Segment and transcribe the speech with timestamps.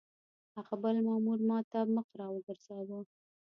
[0.55, 2.99] هغه بل مامور ما ته مخ را وګرځاوه.